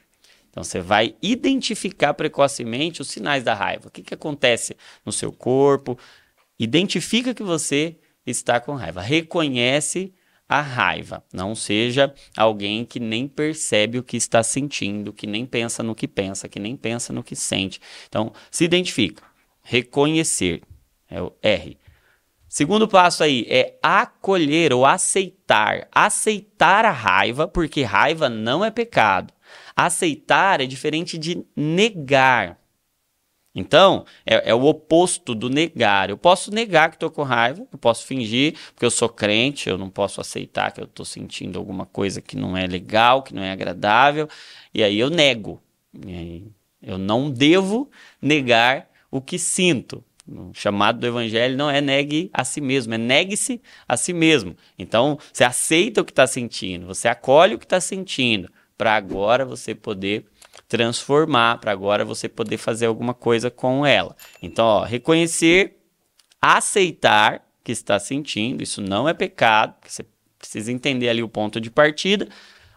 Então 0.59 0.65
você 0.65 0.81
vai 0.81 1.15
identificar 1.23 2.15
precocemente 2.15 3.01
os 3.01 3.07
sinais 3.07 3.45
da 3.45 3.55
raiva. 3.55 3.87
O 3.87 3.91
que, 3.93 4.03
que 4.03 4.13
acontece 4.13 4.77
no 5.07 5.13
seu 5.13 5.31
corpo? 5.31 5.97
Identifica 6.59 7.33
que 7.33 7.45
você 7.45 7.97
está 8.27 8.59
com 8.59 8.75
raiva. 8.75 9.01
Reconhece 9.01 10.13
a 10.49 10.61
raiva. 10.61 11.23
Não 11.33 11.55
seja 11.55 12.13
alguém 12.37 12.85
que 12.85 12.99
nem 12.99 13.29
percebe 13.29 13.99
o 13.99 14.03
que 14.03 14.17
está 14.17 14.43
sentindo, 14.43 15.13
que 15.13 15.29
nem 15.29 15.47
pensa 15.47 15.81
no 15.81 15.95
que 15.95 16.09
pensa, 16.09 16.49
que 16.49 16.59
nem 16.59 16.77
pensa 16.77 17.13
no 17.13 17.23
que 17.23 17.37
sente. 17.37 17.81
Então, 18.09 18.33
se 18.51 18.65
identifica. 18.65 19.23
Reconhecer. 19.63 20.63
É 21.09 21.23
o 21.23 21.33
R. 21.41 21.79
Segundo 22.49 22.89
passo 22.89 23.23
aí 23.23 23.47
é 23.49 23.79
acolher 23.81 24.73
ou 24.73 24.85
aceitar. 24.85 25.87
Aceitar 25.93 26.85
a 26.85 26.91
raiva, 26.91 27.47
porque 27.47 27.83
raiva 27.85 28.29
não 28.29 28.65
é 28.65 28.73
pecado. 28.73 29.33
Aceitar 29.81 30.61
é 30.61 30.67
diferente 30.67 31.17
de 31.17 31.45
negar. 31.55 32.59
Então, 33.55 34.05
é, 34.27 34.51
é, 34.51 34.55
o 34.55 34.65
oposto 34.65 35.37
do 35.37 35.49
negar. 35.49 36.11
Eu 36.11 36.19
posso 36.19 36.53
negar 36.53 36.91
que 36.91 36.97
estou 36.97 37.11
com 37.11 37.23
raiva, 37.23 37.67
eu 37.73 37.79
posso 37.79 38.05
fingir, 38.05 38.55
porque 38.75 38.85
eu 38.85 38.91
sou 38.91 39.09
crente, 39.09 39.69
eu 39.69 39.79
não 39.79 39.89
posso 39.89 40.21
aceitar 40.21 40.73
que 40.73 40.81
eu 40.81 40.85
estou 40.85 41.05
sentindo 41.07 41.59
alguma 41.59 41.87
coisa 41.87 42.21
que 42.21 42.37
não 42.37 42.57
é 42.57 42.67
legal, 42.67 43.23
que 43.23 43.33
não 43.33 43.43
é 43.43 43.53
agradável, 43.53 44.29
e 44.75 44.83
aí 44.83 44.99
eu 44.99 45.11
nego. 45.11 45.63
eu 46.83 46.99
não 46.99 47.31
devo 47.31 47.89
negar 48.21 48.89
o 49.11 49.21
que 49.21 49.39
sinto. 49.39 50.05
O 50.29 50.53
chamado 50.53 51.01
do 51.01 51.07
evangelho 51.07 51.57
não 51.57 51.71
é 51.71 51.81
negue 51.81 52.31
a 52.35 52.45
si 52.45 52.61
mesmo, 52.61 52.95
é 52.95 52.99
negue-se 52.99 53.63
a 53.89 53.97
si 53.97 54.13
mesmo. 54.13 54.57
Então, 54.79 55.19
você 55.33 55.43
aceita 55.43 56.01
o 56.01 56.05
que 56.05 56.13
está 56.13 56.27
sentindo, 56.27 56.87
você 56.87 57.09
acolhe 57.09 57.55
o 57.55 57.59
que 57.59 57.65
está 57.65 57.81
sentindo, 57.81 58.51
para 58.79 58.95
agora 58.95 59.45
você 59.45 59.75
poder 59.75 60.25
transformar, 60.67 61.59
para 61.59 61.73
agora 61.73 62.05
você 62.05 62.29
poder 62.29 62.57
fazer 62.57 62.87
alguma 62.87 63.13
coisa 63.13 63.51
com 63.51 63.85
ela. 63.85 64.17
Então, 64.41 64.65
ó, 64.65 64.85
reconhecer, 64.85 65.77
aceitar 66.41 67.47
que 67.63 67.73
está 67.73 67.99
sentindo, 67.99 68.63
isso 68.63 68.81
não 68.81 69.09
é 69.09 69.13
pecado, 69.13 69.75
você 69.85 70.07
precisa 70.39 70.73
entender 70.73 71.09
ali 71.09 71.23
o 71.23 71.29
ponto 71.29 71.61
de 71.61 71.71
partida. 71.71 72.29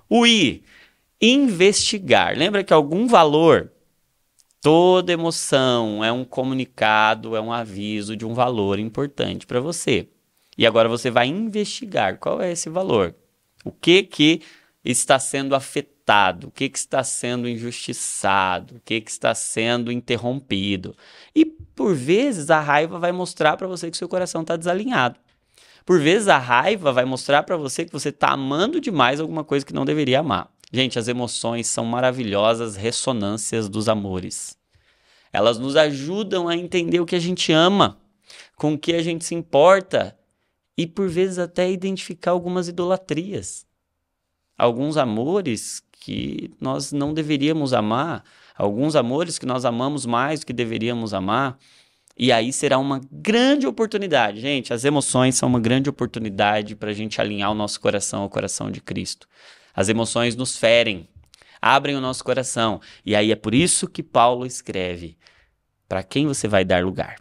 O 0.10 0.26
I, 0.26 0.64
investigar. 1.22 2.38
Lembra 2.38 2.64
que 2.64 2.74
algum 2.74 3.08
valor 3.08 3.72
Toda 4.62 5.12
emoção 5.12 6.06
é 6.06 6.12
um 6.12 6.24
comunicado, 6.24 7.36
é 7.36 7.42
um 7.42 7.52
aviso 7.52 8.16
de 8.16 8.24
um 8.24 8.34
valor 8.36 8.78
importante 8.78 9.48
para 9.48 9.60
você. 9.60 10.08
E 10.56 10.68
agora 10.68 10.88
você 10.88 11.10
vai 11.10 11.28
investigar 11.28 12.20
qual 12.20 12.40
é 12.40 12.52
esse 12.52 12.70
valor. 12.70 13.16
O 13.66 13.72
que 13.72 14.04
que 14.04 14.42
está 14.86 15.18
sendo 15.18 15.56
afetado, 15.56 15.91
o 16.44 16.52
que 16.52 16.68
que 16.68 16.78
está 16.78 17.04
sendo 17.04 17.48
injustiçado, 17.48 18.76
o 18.76 18.82
que 18.84 19.00
que 19.00 19.12
está 19.12 19.34
sendo 19.34 19.92
interrompido. 19.92 20.96
E 21.34 21.46
por 21.46 21.96
vezes 21.96 22.50
a 22.50 22.60
raiva 22.60 23.00
vai 23.00 23.12
mostrar 23.12 23.56
para 23.56 23.68
você 23.68 23.90
que 23.90 23.98
seu 23.98 24.10
coração 24.10 24.42
está 24.42 24.56
desalinhado. 24.56 25.18
Por 25.86 26.00
vezes 26.00 26.28
a 26.28 26.38
raiva 26.38 26.92
vai 26.92 27.06
mostrar 27.06 27.44
para 27.44 27.56
você 27.58 27.86
que 27.86 27.92
você 27.92 28.10
está 28.10 28.30
amando 28.32 28.82
demais 28.82 29.20
alguma 29.20 29.44
coisa 29.44 29.66
que 29.66 29.74
não 29.74 29.86
deveria 29.86 30.20
amar. 30.20 30.52
Gente, 30.72 31.00
as 31.00 31.08
emoções 31.08 31.68
são 31.68 31.86
maravilhosas 31.86 32.76
ressonâncias 32.76 33.68
dos 33.68 33.90
amores. 33.90 34.58
Elas 35.34 35.58
nos 35.58 35.76
ajudam 35.76 36.48
a 36.48 36.56
entender 36.56 37.00
o 37.00 37.06
que 37.06 37.16
a 37.16 37.20
gente 37.20 37.52
ama, 37.52 37.98
com 38.56 38.74
o 38.74 38.78
que 38.78 38.94
a 38.94 39.02
gente 39.02 39.26
se 39.26 39.34
importa 39.34 40.18
e 40.78 40.86
por 40.86 41.08
vezes 41.10 41.40
até 41.40 41.70
identificar 41.70 42.32
algumas 42.32 42.68
idolatrias. 42.68 43.66
Alguns 44.58 44.98
amores 44.98 45.84
que 46.02 46.52
nós 46.60 46.92
não 46.92 47.14
deveríamos 47.14 47.74
amar, 47.74 48.24
alguns 48.58 48.96
amores 48.96 49.38
que 49.38 49.46
nós 49.46 49.64
amamos 49.64 50.04
mais 50.04 50.40
do 50.40 50.48
que 50.48 50.52
deveríamos 50.52 51.14
amar. 51.14 51.58
E 52.18 52.32
aí 52.32 52.52
será 52.52 52.80
uma 52.80 53.00
grande 53.12 53.68
oportunidade, 53.68 54.42
gente. 54.42 54.74
As 54.74 54.84
emoções 54.84 55.36
são 55.36 55.48
uma 55.48 55.60
grande 55.60 55.90
oportunidade 55.90 56.76
para 56.76 56.90
a 56.90 56.94
gente 56.94 57.22
alinhar 57.22 57.52
o 57.52 57.56
nosso 57.56 57.80
coração 57.80 58.24
ao 58.24 58.30
coração 58.30 58.72
de 58.72 58.82
Cristo. 58.82 59.28
As 59.76 59.90
emoções 59.90 60.36
nos 60.36 60.58
ferem, 60.58 61.08
abrem 61.62 61.96
o 61.96 62.02
nosso 62.02 62.24
coração. 62.24 62.82
E 63.06 63.16
aí 63.16 63.32
é 63.32 63.36
por 63.36 63.54
isso 63.54 63.88
que 63.88 64.02
Paulo 64.02 64.46
escreve: 64.46 65.16
para 65.88 66.02
quem 66.02 66.26
você 66.26 66.48
vai 66.48 66.66
dar 66.66 66.84
lugar? 66.84 67.18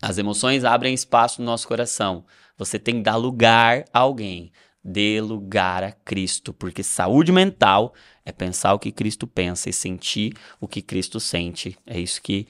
As 0.00 0.16
emoções 0.16 0.64
abrem 0.64 0.94
espaço 0.94 1.42
no 1.42 1.46
nosso 1.46 1.68
coração. 1.68 2.24
Você 2.56 2.78
tem 2.78 2.96
que 2.96 3.02
dar 3.02 3.16
lugar 3.16 3.84
a 3.92 3.98
alguém. 3.98 4.50
Dê 4.88 5.20
lugar 5.20 5.82
a 5.82 5.90
Cristo, 5.90 6.52
porque 6.52 6.82
saúde 6.82 7.32
mental 7.32 7.92
é 8.24 8.30
pensar 8.30 8.72
o 8.72 8.78
que 8.78 8.92
Cristo 8.92 9.26
pensa 9.26 9.68
e 9.68 9.72
sentir 9.72 10.32
o 10.60 10.68
que 10.68 10.80
Cristo 10.80 11.18
sente. 11.18 11.76
É 11.84 11.98
isso 11.98 12.22
que 12.22 12.46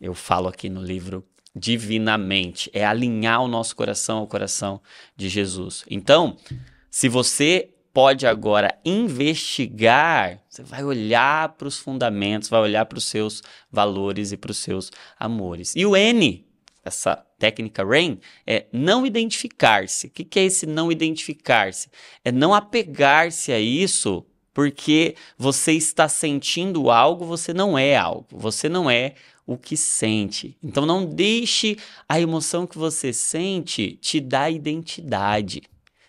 eu 0.00 0.12
falo 0.12 0.48
aqui 0.48 0.68
no 0.68 0.82
livro 0.82 1.24
divinamente, 1.54 2.68
é 2.72 2.84
alinhar 2.84 3.42
o 3.42 3.48
nosso 3.48 3.76
coração 3.76 4.18
ao 4.18 4.26
coração 4.26 4.80
de 5.16 5.28
Jesus. 5.28 5.84
Então, 5.88 6.36
se 6.90 7.08
você 7.08 7.72
pode 7.92 8.26
agora 8.26 8.76
investigar, 8.84 10.40
você 10.48 10.62
vai 10.62 10.82
olhar 10.82 11.50
para 11.50 11.68
os 11.68 11.78
fundamentos, 11.78 12.48
vai 12.48 12.60
olhar 12.60 12.86
para 12.86 12.98
os 12.98 13.04
seus 13.04 13.42
valores 13.70 14.32
e 14.32 14.36
para 14.36 14.50
os 14.50 14.58
seus 14.58 14.90
amores. 15.18 15.76
E 15.76 15.84
o 15.84 15.94
N, 15.94 16.44
essa 16.84 17.16
técnica 17.38 17.84
RAIN, 17.84 18.18
é 18.46 18.66
não 18.72 19.06
identificar-se. 19.06 20.08
O 20.08 20.10
que, 20.10 20.24
que 20.24 20.38
é 20.38 20.44
esse 20.44 20.66
não 20.66 20.90
identificar-se? 20.90 21.88
É 22.24 22.32
não 22.32 22.52
apegar-se 22.54 23.52
a 23.52 23.60
isso 23.60 24.24
porque 24.54 25.14
você 25.38 25.72
está 25.72 26.08
sentindo 26.08 26.90
algo, 26.90 27.24
você 27.24 27.54
não 27.54 27.78
é 27.78 27.96
algo, 27.96 28.26
você 28.30 28.68
não 28.68 28.90
é 28.90 29.14
o 29.46 29.56
que 29.56 29.76
sente. 29.76 30.56
Então 30.62 30.84
não 30.84 31.04
deixe 31.04 31.76
a 32.08 32.20
emoção 32.20 32.66
que 32.66 32.78
você 32.78 33.12
sente 33.12 33.96
te 33.96 34.20
dar 34.20 34.50
identidade, 34.50 35.62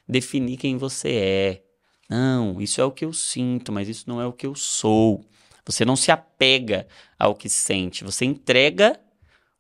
definir 0.08 0.58
quem 0.58 0.78
você 0.78 1.10
é. 1.10 1.64
Não, 2.10 2.62
isso 2.62 2.82
é 2.82 2.84
o 2.84 2.92
que 2.92 3.06
eu 3.06 3.14
sinto, 3.14 3.72
mas 3.72 3.88
isso 3.88 4.04
não 4.08 4.22
é 4.22 4.28
o 4.28 4.34
que 4.34 4.46
eu 4.46 4.56
sou. 4.56 5.26
Você 5.66 5.86
não 5.86 5.96
se 5.96 6.12
apega 6.12 6.86
ao 7.18 7.34
que 7.34 7.48
sente, 7.48 8.04
você 8.04 8.26
entrega 8.26 9.00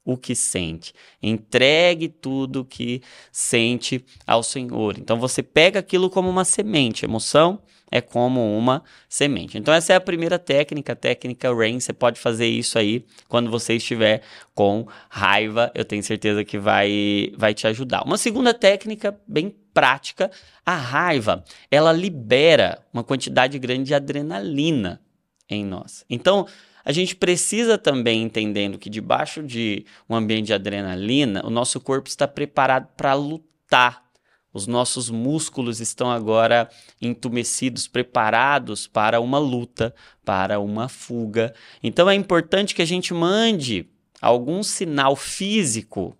o 0.05 0.17
que 0.17 0.35
sente. 0.35 0.93
Entregue 1.21 2.09
tudo 2.09 2.65
que 2.65 3.01
sente 3.31 4.03
ao 4.27 4.43
Senhor. 4.43 4.97
Então 4.97 5.19
você 5.19 5.41
pega 5.41 5.79
aquilo 5.79 6.09
como 6.09 6.29
uma 6.29 6.43
semente. 6.43 7.05
Emoção 7.05 7.61
é 7.89 8.01
como 8.01 8.57
uma 8.57 8.83
semente. 9.07 9.57
Então 9.57 9.73
essa 9.73 9.93
é 9.93 9.95
a 9.95 10.01
primeira 10.01 10.39
técnica, 10.39 10.93
a 10.93 10.95
técnica 10.95 11.53
RAIN. 11.53 11.79
Você 11.79 11.93
pode 11.93 12.19
fazer 12.19 12.47
isso 12.47 12.77
aí 12.77 13.05
quando 13.29 13.49
você 13.49 13.75
estiver 13.75 14.21
com 14.53 14.87
raiva. 15.09 15.71
Eu 15.75 15.85
tenho 15.85 16.03
certeza 16.03 16.43
que 16.43 16.57
vai, 16.57 17.31
vai 17.37 17.53
te 17.53 17.67
ajudar. 17.67 18.03
Uma 18.03 18.17
segunda 18.17 18.53
técnica 18.53 19.17
bem 19.27 19.55
prática, 19.73 20.29
a 20.65 20.75
raiva, 20.75 21.43
ela 21.71 21.91
libera 21.91 22.79
uma 22.93 23.03
quantidade 23.03 23.57
grande 23.57 23.85
de 23.85 23.95
adrenalina 23.95 25.01
em 25.49 25.65
nós. 25.65 26.05
Então, 26.09 26.47
a 26.85 26.91
gente 26.91 27.15
precisa 27.15 27.77
também 27.77 28.23
entendendo 28.23 28.77
que 28.77 28.89
debaixo 28.89 29.41
de 29.41 29.85
um 30.09 30.15
ambiente 30.15 30.47
de 30.47 30.53
adrenalina, 30.53 31.45
o 31.45 31.49
nosso 31.49 31.79
corpo 31.79 32.09
está 32.09 32.27
preparado 32.27 32.89
para 32.97 33.13
lutar. 33.13 34.03
Os 34.53 34.67
nossos 34.67 35.09
músculos 35.09 35.79
estão 35.79 36.11
agora 36.11 36.69
entumecidos, 37.01 37.87
preparados 37.87 38.85
para 38.85 39.19
uma 39.19 39.39
luta, 39.39 39.95
para 40.23 40.59
uma 40.59 40.87
fuga. 40.87 41.53
Então 41.81 42.09
é 42.09 42.13
importante 42.13 42.75
que 42.75 42.81
a 42.81 42.85
gente 42.85 43.13
mande 43.13 43.89
algum 44.21 44.61
sinal 44.61 45.15
físico 45.15 46.15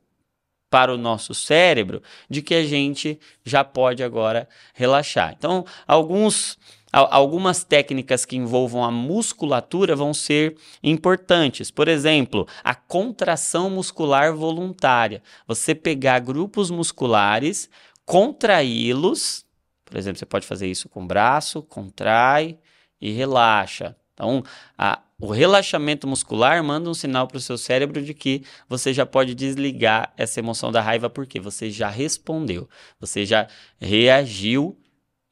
para 0.74 0.92
o 0.92 0.98
nosso 0.98 1.36
cérebro 1.36 2.02
de 2.28 2.42
que 2.42 2.56
a 2.56 2.66
gente 2.66 3.20
já 3.46 3.64
pode 3.64 4.02
agora 4.02 4.50
relaxar. 4.74 5.36
Então, 5.38 5.64
alguns 5.86 6.58
algumas 6.92 7.64
técnicas 7.64 8.26
que 8.26 8.36
envolvam 8.36 8.84
a 8.84 8.90
musculatura 8.90 9.96
vão 9.96 10.16
ser 10.16 10.56
importantes. 10.82 11.70
Por 11.70 11.88
exemplo, 11.88 12.48
a 12.64 12.74
contração 12.74 13.70
muscular 13.70 14.34
voluntária. 14.34 15.22
Você 15.48 15.76
pegar 15.76 16.20
grupos 16.20 16.72
musculares, 16.72 17.70
contraí-los. 18.04 19.46
Por 19.86 19.96
exemplo, 19.96 20.18
você 20.18 20.26
pode 20.26 20.48
fazer 20.48 20.68
isso 20.68 20.90
com 20.90 21.04
o 21.04 21.08
braço, 21.08 21.62
contrai 21.62 22.58
e 23.00 23.12
relaxa. 23.12 23.96
Então, 24.14 24.44
a, 24.78 25.02
o 25.20 25.32
relaxamento 25.32 26.08
muscular 26.08 26.64
manda 26.64 26.90
um 26.90 26.94
sinal 26.94 27.28
para 27.28 27.38
o 27.38 27.42
seu 27.42 27.58
cérebro 27.58 28.02
de 28.02 28.14
que 28.14 28.44
você 28.68 28.94
já 28.94 29.06
pode 29.06 29.34
desligar 29.34 30.14
essa 30.18 30.40
emoção 30.40 30.72
da 30.72 30.82
raiva, 30.82 31.10
porque 31.10 31.40
você 31.40 31.72
já 31.72 31.90
respondeu, 31.90 32.70
você 33.00 33.26
já 33.26 33.48
reagiu 33.80 34.78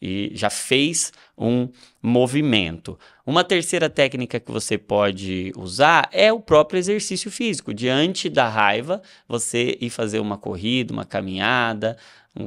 e 0.02 0.32
já 0.34 0.50
fez 0.50 1.14
um 1.38 1.70
movimento. 2.02 2.98
Uma 3.26 3.44
terceira 3.44 3.88
técnica 3.88 4.40
que 4.40 4.52
você 4.52 4.78
pode 4.78 5.52
usar 5.56 6.10
é 6.12 6.34
o 6.34 6.40
próprio 6.40 6.80
exercício 6.80 7.30
físico. 7.30 7.74
Diante 7.74 8.28
da 8.28 8.50
raiva, 8.50 9.02
você 9.28 9.78
ir 9.80 9.92
fazer 9.92 10.20
uma 10.20 10.38
corrida, 10.38 10.92
uma 10.92 11.06
caminhada, 11.06 11.98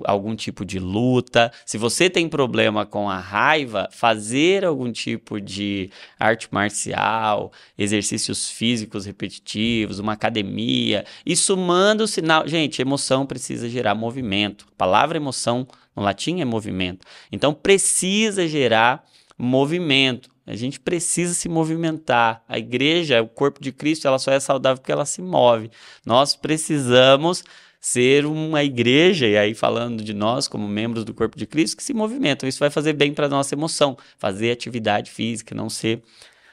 algum 0.05 0.35
tipo 0.35 0.64
de 0.64 0.79
luta. 0.79 1.53
Se 1.67 1.76
você 1.76 2.09
tem 2.09 2.29
problema 2.29 2.87
com 2.87 3.09
a 3.09 3.19
raiva, 3.19 3.88
fazer 3.91 4.64
algum 4.64 4.91
tipo 4.91 5.41
de 5.41 5.91
arte 6.19 6.49
marcial, 6.50 7.53
exercícios 7.76 8.50
físicos 8.50 9.05
repetitivos, 9.05 9.99
uma 9.99 10.12
academia, 10.12 11.05
isso 11.25 11.57
manda 11.57 12.05
o 12.05 12.09
sinal. 12.09 12.47
Gente, 12.49 12.81
emoção 12.81 13.26
precisa 13.26 13.69
gerar 13.69 13.95
movimento. 13.95 14.67
A 14.73 14.76
palavra 14.76 15.17
emoção 15.17 15.67
no 15.95 16.03
latim 16.03 16.41
é 16.41 16.45
movimento. 16.45 17.07
Então 17.31 17.53
precisa 17.53 18.49
gerar 18.49 19.05
movimento. 19.37 20.31
A 20.47 20.55
gente 20.55 20.79
precisa 20.79 21.33
se 21.33 21.49
movimentar. 21.49 22.43
A 22.49 22.59
igreja, 22.59 23.23
o 23.23 23.29
corpo 23.29 23.62
de 23.62 23.73
Cristo, 23.73 24.07
ela 24.07 24.19
só 24.19 24.31
é 24.31 24.38
saudável 24.38 24.79
porque 24.79 24.93
ela 24.93 25.07
se 25.07 25.23
move. 25.23 25.71
Nós 26.05 26.37
precisamos 26.37 27.43
ser 27.85 28.25
uma 28.25 28.64
igreja, 28.64 29.26
e 29.26 29.37
aí 29.37 29.53
falando 29.53 30.03
de 30.03 30.14
nós 30.14 30.49
como 30.49 30.67
membros 30.67 31.05
do 31.05 31.12
corpo 31.12 31.37
de 31.37 31.47
Cristo, 31.47 31.76
que 31.76 31.85
se 31.85 31.93
movimentam. 31.93 32.49
Isso 32.49 32.59
vai 32.59 32.71
fazer 32.71 32.95
bem 32.95 33.12
para 33.12 33.26
a 33.26 33.29
nossa 33.29 33.55
emoção, 33.55 33.95
fazer 34.17 34.50
atividade 34.50 35.11
física, 35.11 35.55
não 35.55 35.69
ser 35.69 36.03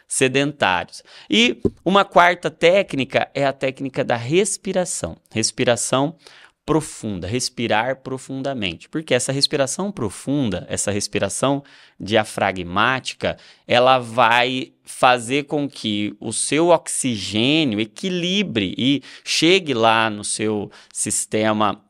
sedentários. 0.06 1.02
E 1.30 1.62
uma 1.86 2.04
quarta 2.04 2.52
técnica 2.52 3.30
é 3.34 3.46
a 3.46 3.54
técnica 3.54 4.04
da 4.04 4.18
respiração. 4.18 5.16
Respiração 5.32 6.18
profunda, 6.66 7.28
respirar 7.28 7.98
profundamente. 7.98 8.88
Porque 8.88 9.14
essa 9.14 9.32
respiração 9.32 9.92
profunda, 9.92 10.66
essa 10.70 10.92
respiração 10.92 11.64
diafragmática, 12.00 13.38
ela 13.68 14.00
vai 14.00 14.74
fazer 14.84 15.44
com 15.44 15.70
que 15.70 16.16
o 16.20 16.32
seu 16.32 16.70
oxigênio 16.70 17.80
equilibre 17.80 18.74
e 18.78 19.02
chegue 19.24 19.74
lá 19.74 20.10
no 20.10 20.24
seu 20.24 20.72
sistema 20.94 21.84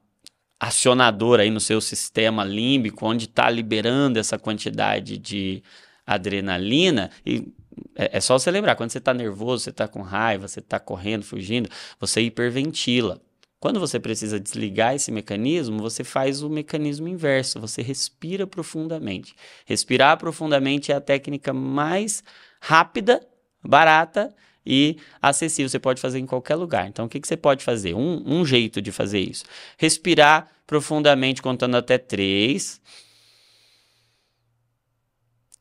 acionador 0.60 1.40
aí 1.40 1.50
no 1.50 1.60
seu 1.60 1.82
sistema 1.82 2.44
límbico, 2.44 3.04
onde 3.08 3.26
está 3.26 3.50
liberando 3.50 4.20
essa 4.20 4.38
quantidade 4.38 5.18
de 5.18 5.64
adrenalina 6.06 7.10
e 7.26 7.52
é, 7.96 8.18
é 8.18 8.22
só 8.22 8.38
você 8.38 8.52
lembrar, 8.52 8.76
quando 8.76 8.92
você 8.92 8.98
está 8.98 9.14
nervoso, 9.14 9.64
você 9.64 9.70
está 9.70 9.88
com 9.88 10.02
raiva, 10.02 10.48
você 10.48 10.60
está 10.60 10.80
correndo, 10.80 11.24
fugindo, 11.24 11.70
você 12.00 12.22
hiperventila. 12.22 13.22
Quando 13.62 13.80
você 13.80 14.00
precisa 14.00 14.40
desligar 14.40 14.96
esse 14.96 15.12
mecanismo, 15.12 15.78
você 15.78 16.04
faz 16.04 16.42
o 16.42 16.50
mecanismo 16.50 17.08
inverso, 17.08 17.60
você 17.60 17.84
respira 17.84 18.48
profundamente. 18.48 19.36
Respirar 19.68 20.18
profundamente 20.18 20.92
é 20.92 20.96
a 20.96 21.00
técnica 21.00 21.54
mais 21.54 22.24
rápida, 22.60 23.22
barata 23.64 24.36
e 24.66 24.98
acessível. 25.22 25.70
Você 25.70 25.78
pode 25.78 26.02
fazer 26.02 26.18
em 26.18 26.26
qualquer 26.26 26.56
lugar. 26.56 26.88
Então, 26.88 27.06
o 27.06 27.08
que, 27.08 27.20
que 27.20 27.28
você 27.28 27.38
pode 27.38 27.64
fazer? 27.64 27.94
Um, 27.94 28.24
um 28.26 28.44
jeito 28.44 28.82
de 28.82 28.92
fazer 28.92 29.20
isso: 29.20 29.46
respirar 29.78 30.50
profundamente, 30.66 31.40
contando 31.40 31.78
até 31.78 32.00
três. 32.00 32.82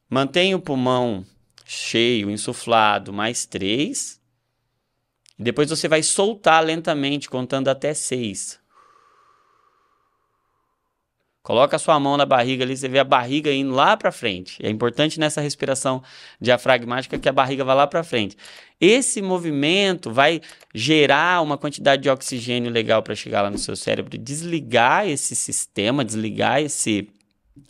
Mantenha 0.09 0.57
o 0.57 0.61
pulmão 0.61 1.23
cheio, 1.67 2.31
insuflado, 2.31 3.13
mais 3.13 3.45
três. 3.45 4.20
Depois 5.43 5.71
você 5.71 5.89
vai 5.89 6.03
soltar 6.03 6.63
lentamente, 6.63 7.29
contando 7.29 7.69
até 7.69 7.95
seis. 7.95 8.61
Coloca 11.43 11.77
a 11.77 11.79
sua 11.79 11.99
mão 11.99 12.19
na 12.19 12.27
barriga 12.27 12.63
ali, 12.63 12.77
você 12.77 12.87
vê 12.87 12.99
a 12.99 13.05
barriga 13.05 13.51
indo 13.51 13.73
lá 13.73 13.97
para 13.97 14.13
frente. 14.13 14.59
É 14.63 14.69
importante 14.69 15.19
nessa 15.19 15.41
respiração 15.41 16.03
diafragmática 16.39 17.19
que 17.19 17.29
a 17.29 17.33
barriga 17.33 17.65
vá 17.65 17.73
lá 17.73 17.87
para 17.87 18.05
frente. 18.05 18.37
Esse 18.79 19.23
movimento 19.23 20.13
vai 20.13 20.43
gerar 20.75 21.41
uma 21.41 21.57
quantidade 21.57 22.03
de 22.03 22.11
oxigênio 22.11 22.71
legal 22.71 23.03
para 23.03 23.15
chegar 23.15 23.41
lá 23.41 23.49
no 23.51 23.59
seu 23.59 23.75
cérebro, 23.75 24.19
desligar 24.19 25.09
esse 25.09 25.35
sistema, 25.35 26.05
desligar 26.05 26.61
esse 26.61 27.09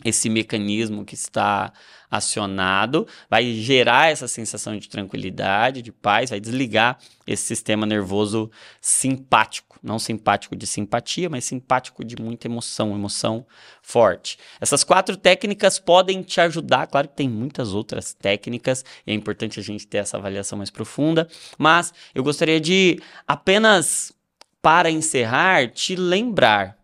esse 0.05 0.29
mecanismo 0.29 1.05
que 1.05 1.15
está 1.15 1.73
acionado, 2.11 3.07
vai 3.29 3.53
gerar 3.55 4.11
essa 4.11 4.27
sensação 4.27 4.77
de 4.77 4.89
tranquilidade, 4.89 5.83
de 5.83 5.93
paz, 5.93 6.31
vai 6.31 6.41
desligar 6.41 6.99
esse 7.27 7.45
sistema 7.45 7.87
nervoso 7.87 8.51
simpático, 8.81 9.79
não 9.83 9.99
simpático 9.99 10.57
de 10.57 10.67
simpatia, 10.67 11.31
mas 11.31 11.45
simpático 11.45 12.05
de 12.05 12.21
muita 12.21 12.49
emoção, 12.49 12.93
emoção 12.95 13.47
forte. 13.81 14.39
Essas 14.61 14.83
quatro 14.83 15.17
técnicas 15.17 15.79
podem 15.79 16.23
te 16.23 16.41
ajudar, 16.41 16.89
claro 16.89 17.09
que 17.09 17.17
tem 17.17 17.29
muitas 17.29 17.73
outras 17.73 18.13
técnicas, 18.13 18.85
e 19.07 19.13
é 19.13 19.15
importante 19.15 19.61
a 19.61 19.63
gente 19.63 19.87
ter 19.87 19.99
essa 19.99 20.17
avaliação 20.17 20.59
mais 20.59 20.71
profunda, 20.71 21.29
mas 21.57 21.95
eu 22.15 22.25
gostaria 22.25 22.61
de 22.61 23.01
apenas 23.27 24.13
para 24.61 24.91
encerrar 24.91 25.71
te 25.71 25.95
lembrar 25.97 26.77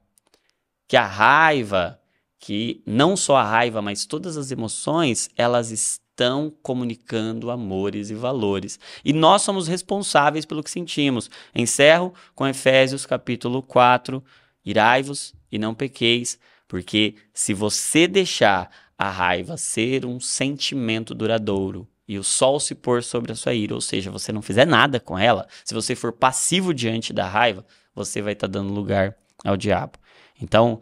que 0.88 0.96
a 0.96 1.05
raiva 1.05 2.00
que 2.46 2.80
não 2.87 3.16
só 3.16 3.38
a 3.38 3.42
raiva, 3.42 3.82
mas 3.82 4.06
todas 4.06 4.37
as 4.37 4.52
emoções, 4.52 5.28
elas 5.37 5.72
estão 5.72 6.54
comunicando 6.62 7.50
amores 7.50 8.09
e 8.09 8.14
valores. 8.14 8.78
E 9.04 9.12
nós 9.12 9.42
somos 9.42 9.66
responsáveis 9.66 10.44
pelo 10.44 10.62
que 10.62 10.70
sentimos. 10.70 11.28
Encerro 11.52 12.14
com 12.37 12.46
Efésios 12.46 13.04
capítulo 13.04 13.64
4, 13.64 14.22
irai-vos 14.64 15.35
e 15.50 15.59
não 15.59 15.74
pequeis, 15.74 16.38
porque 16.68 17.16
se 17.35 17.52
você 17.52 18.06
deixar 18.06 18.70
a 18.96 19.11
raiva 19.11 19.56
ser 19.56 20.06
um 20.06 20.20
sentimento 20.20 21.16
duradouro, 21.16 21.88
e 22.06 22.16
o 22.16 22.22
sol 22.22 22.61
se 22.61 22.76
pôr 22.76 23.02
sobre 23.02 23.32
a 23.32 23.35
sua 23.35 23.54
ira, 23.54 23.74
ou 23.74 23.80
seja, 23.80 24.09
você 24.09 24.30
não 24.30 24.40
fizer 24.40 24.64
nada 24.64 25.00
com 25.00 25.18
ela, 25.18 25.48
se 25.64 25.74
você 25.74 25.96
for 25.96 26.12
passivo 26.12 26.72
diante 26.72 27.12
da 27.12 27.26
raiva, 27.26 27.66
você 27.92 28.22
vai 28.22 28.35
estar 28.35 28.46
tá 28.46 28.52
dando 28.52 28.72
lugar 28.72 29.16
ao 29.44 29.56
diabo. 29.56 29.98
Então, 30.40 30.80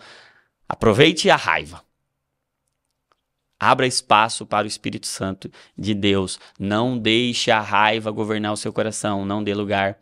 Aproveite 0.68 1.30
a 1.30 1.36
raiva. 1.36 1.84
Abra 3.58 3.86
espaço 3.86 4.44
para 4.44 4.64
o 4.64 4.68
Espírito 4.68 5.06
Santo 5.06 5.50
de 5.76 5.94
Deus. 5.94 6.38
Não 6.58 6.98
deixe 6.98 7.50
a 7.50 7.60
raiva 7.60 8.10
governar 8.10 8.52
o 8.52 8.56
seu 8.56 8.72
coração. 8.72 9.24
Não 9.24 9.42
dê 9.42 9.54
lugar 9.54 9.98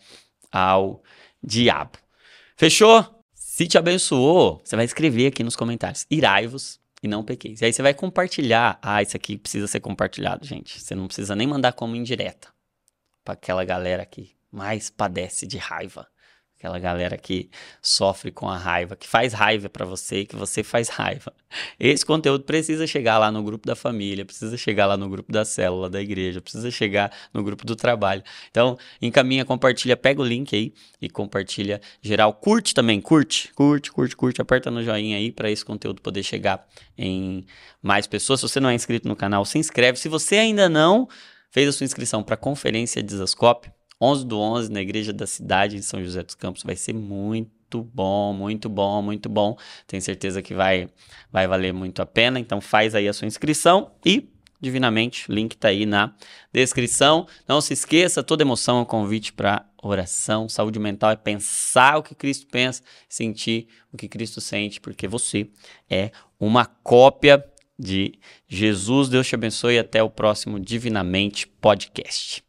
ao 0.50 1.02
diabo. 1.42 1.98
Fechou? 2.56 3.22
Se 3.34 3.66
te 3.66 3.76
abençoou, 3.76 4.62
você 4.64 4.74
vai 4.74 4.84
escrever 4.84 5.26
aqui 5.26 5.44
nos 5.44 5.56
comentários: 5.56 6.06
irai-vos 6.10 6.80
e 7.02 7.08
não 7.08 7.22
pequeis. 7.22 7.60
E 7.60 7.66
aí 7.66 7.72
você 7.72 7.82
vai 7.82 7.92
compartilhar. 7.92 8.78
Ah, 8.82 9.02
isso 9.02 9.16
aqui 9.16 9.36
precisa 9.36 9.66
ser 9.66 9.80
compartilhado, 9.80 10.46
gente. 10.46 10.80
Você 10.80 10.94
não 10.94 11.06
precisa 11.06 11.36
nem 11.36 11.46
mandar 11.46 11.72
como 11.72 11.96
indireta 11.96 12.48
para 13.24 13.34
aquela 13.34 13.64
galera 13.64 14.06
que 14.06 14.34
mais 14.50 14.90
padece 14.90 15.46
de 15.46 15.58
raiva 15.58 16.08
aquela 16.62 16.78
galera 16.78 17.18
que 17.18 17.50
sofre 17.82 18.30
com 18.30 18.48
a 18.48 18.56
raiva, 18.56 18.94
que 18.94 19.08
faz 19.08 19.32
raiva 19.32 19.68
para 19.68 19.84
você 19.84 20.20
e 20.20 20.26
que 20.26 20.36
você 20.36 20.62
faz 20.62 20.88
raiva. 20.88 21.32
Esse 21.78 22.06
conteúdo 22.06 22.44
precisa 22.44 22.86
chegar 22.86 23.18
lá 23.18 23.32
no 23.32 23.42
grupo 23.42 23.66
da 23.66 23.74
família, 23.74 24.24
precisa 24.24 24.56
chegar 24.56 24.86
lá 24.86 24.96
no 24.96 25.08
grupo 25.08 25.32
da 25.32 25.44
célula 25.44 25.90
da 25.90 26.00
igreja, 26.00 26.40
precisa 26.40 26.70
chegar 26.70 27.10
no 27.34 27.42
grupo 27.42 27.66
do 27.66 27.74
trabalho. 27.74 28.22
Então, 28.48 28.78
encaminha, 29.00 29.44
compartilha, 29.44 29.96
pega 29.96 30.22
o 30.22 30.24
link 30.24 30.54
aí 30.54 30.72
e 31.00 31.10
compartilha 31.10 31.80
geral. 32.00 32.32
Curte 32.32 32.72
também, 32.72 33.00
curte, 33.00 33.52
curte, 33.54 33.90
curte, 33.90 34.16
curte, 34.16 34.40
aperta 34.40 34.70
no 34.70 34.84
joinha 34.84 35.16
aí 35.16 35.32
para 35.32 35.50
esse 35.50 35.64
conteúdo 35.64 36.00
poder 36.00 36.22
chegar 36.22 36.64
em 36.96 37.44
mais 37.82 38.06
pessoas. 38.06 38.38
Se 38.38 38.48
você 38.48 38.60
não 38.60 38.70
é 38.70 38.74
inscrito 38.74 39.08
no 39.08 39.16
canal, 39.16 39.44
se 39.44 39.58
inscreve. 39.58 39.98
Se 39.98 40.08
você 40.08 40.36
ainda 40.36 40.68
não 40.68 41.08
fez 41.50 41.68
a 41.68 41.72
sua 41.72 41.84
inscrição 41.84 42.22
para 42.22 42.34
a 42.34 42.38
conferência 42.38 43.02
Desascope, 43.02 43.68
11 44.02 44.26
do 44.26 44.40
11 44.40 44.72
na 44.72 44.82
igreja 44.82 45.12
da 45.12 45.28
cidade 45.28 45.76
em 45.76 45.82
São 45.82 46.02
José 46.02 46.24
dos 46.24 46.34
Campos. 46.34 46.64
Vai 46.64 46.74
ser 46.74 46.92
muito 46.92 47.82
bom, 47.84 48.32
muito 48.32 48.68
bom, 48.68 49.00
muito 49.00 49.28
bom. 49.28 49.56
Tenho 49.86 50.02
certeza 50.02 50.42
que 50.42 50.52
vai, 50.52 50.88
vai 51.30 51.46
valer 51.46 51.72
muito 51.72 52.02
a 52.02 52.06
pena. 52.06 52.40
Então 52.40 52.60
faz 52.60 52.96
aí 52.96 53.06
a 53.06 53.12
sua 53.12 53.28
inscrição 53.28 53.92
e 54.04 54.28
divinamente, 54.60 55.30
link 55.30 55.52
está 55.52 55.68
aí 55.68 55.86
na 55.86 56.14
descrição. 56.52 57.28
Não 57.46 57.60
se 57.60 57.72
esqueça, 57.74 58.24
toda 58.24 58.42
emoção 58.42 58.78
é 58.78 58.80
um 58.82 58.84
convite 58.84 59.32
para 59.32 59.64
oração. 59.80 60.48
Saúde 60.48 60.80
mental 60.80 61.12
é 61.12 61.16
pensar 61.16 61.98
o 61.98 62.02
que 62.02 62.14
Cristo 62.14 62.48
pensa, 62.50 62.82
sentir 63.08 63.68
o 63.92 63.96
que 63.96 64.08
Cristo 64.08 64.40
sente, 64.40 64.80
porque 64.80 65.06
você 65.06 65.48
é 65.88 66.10
uma 66.40 66.64
cópia 66.64 67.44
de 67.78 68.14
Jesus. 68.48 69.08
Deus 69.08 69.28
te 69.28 69.36
abençoe 69.36 69.74
e 69.74 69.78
até 69.78 70.02
o 70.02 70.10
próximo 70.10 70.58
Divinamente 70.58 71.46
Podcast. 71.46 72.44